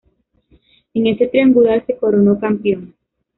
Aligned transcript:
En 0.95 1.05
ese 1.05 1.27
triangular, 1.27 1.85
se 1.85 1.95
coronó 1.95 2.39
campeón. 2.39 2.95